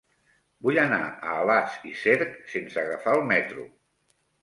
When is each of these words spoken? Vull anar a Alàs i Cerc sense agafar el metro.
Vull 0.67 0.79
anar 0.83 0.99
a 1.09 1.35
Alàs 1.43 1.77
i 1.91 1.95
Cerc 2.07 2.35
sense 2.57 2.83
agafar 2.89 3.19
el 3.21 3.27
metro. 3.37 3.71